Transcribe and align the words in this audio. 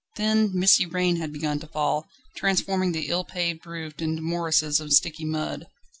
A 0.15 0.17
thin, 0.17 0.49
misty 0.55 0.87
rain 0.87 1.17
had 1.17 1.31
begun 1.31 1.59
to 1.59 1.67
fall, 1.67 2.07
transforming 2.35 2.91
the 2.91 3.05
ill 3.09 3.23
paved 3.23 3.67
roads 3.67 4.01
into 4.01 4.23
morasses 4.23 4.79
of 4.79 4.93
sticky 4.93 5.25
mud. 5.25 5.67